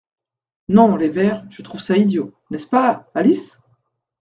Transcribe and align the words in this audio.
Non 0.67 0.95
les 0.95 1.09
vers, 1.09 1.45
je 1.51 1.61
trouve 1.61 1.79
ça 1.79 1.95
idiot, 1.95 2.33
n’est-ce 2.49 2.65
pas, 2.65 3.11
Alice? 3.13 3.59